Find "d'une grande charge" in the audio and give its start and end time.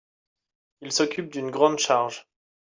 1.31-2.25